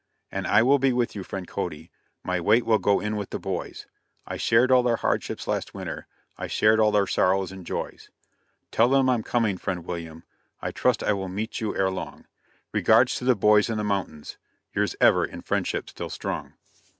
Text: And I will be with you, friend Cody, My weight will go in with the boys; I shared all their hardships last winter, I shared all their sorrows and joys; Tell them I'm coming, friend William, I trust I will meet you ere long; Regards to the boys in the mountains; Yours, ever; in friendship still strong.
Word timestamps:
And 0.31 0.47
I 0.47 0.63
will 0.63 0.79
be 0.79 0.91
with 0.93 1.13
you, 1.15 1.21
friend 1.21 1.47
Cody, 1.47 1.91
My 2.23 2.39
weight 2.41 2.65
will 2.65 2.79
go 2.79 2.99
in 2.99 3.17
with 3.17 3.29
the 3.29 3.37
boys; 3.37 3.85
I 4.25 4.35
shared 4.35 4.71
all 4.71 4.81
their 4.81 4.95
hardships 4.95 5.47
last 5.47 5.75
winter, 5.75 6.07
I 6.39 6.47
shared 6.47 6.79
all 6.79 6.91
their 6.91 7.05
sorrows 7.05 7.51
and 7.51 7.63
joys; 7.67 8.09
Tell 8.71 8.89
them 8.89 9.07
I'm 9.11 9.21
coming, 9.21 9.59
friend 9.59 9.85
William, 9.85 10.23
I 10.59 10.71
trust 10.71 11.03
I 11.03 11.13
will 11.13 11.29
meet 11.29 11.61
you 11.61 11.75
ere 11.75 11.91
long; 11.91 12.25
Regards 12.73 13.13
to 13.17 13.25
the 13.25 13.35
boys 13.35 13.69
in 13.69 13.77
the 13.77 13.83
mountains; 13.83 14.37
Yours, 14.73 14.95
ever; 14.99 15.23
in 15.23 15.41
friendship 15.43 15.91
still 15.91 16.09
strong. 16.09 16.53